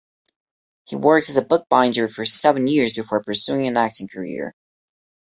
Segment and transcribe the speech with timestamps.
[0.85, 4.55] He worked as a book-binder for seven years before pursuing an acting career.